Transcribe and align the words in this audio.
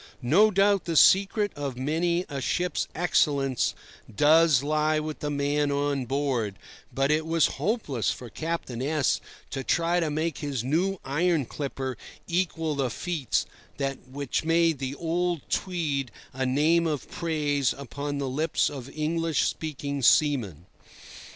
No 0.23 0.49
doubt 0.49 0.85
the 0.85 0.95
secret 0.95 1.51
of 1.55 1.77
many 1.77 2.25
a 2.27 2.41
ship's 2.41 2.87
excellence 2.95 3.75
does 4.11 4.63
lie 4.63 4.99
with 4.99 5.19
the 5.19 5.29
man 5.29 5.71
on 5.71 6.05
board, 6.07 6.55
but 6.91 7.11
it 7.11 7.23
was 7.23 7.45
hopeless 7.61 8.09
for 8.09 8.27
Captain 8.27 8.81
S— 8.81 9.21
to 9.51 9.63
try 9.63 9.99
to 9.99 10.09
make 10.09 10.39
his 10.39 10.63
new 10.63 10.97
iron 11.05 11.45
clipper 11.45 11.97
equal 12.25 12.73
the 12.73 12.89
feats 12.89 13.45
which 14.11 14.43
made 14.43 14.79
the 14.79 14.95
old 14.95 15.47
Tweed 15.51 16.09
a 16.33 16.47
name 16.47 16.87
of 16.87 17.07
praise 17.07 17.71
upon 17.71 18.17
the 18.17 18.27
lips 18.27 18.71
of 18.71 18.89
English 18.89 19.43
speaking 19.47 20.01
seamen. 20.01 20.65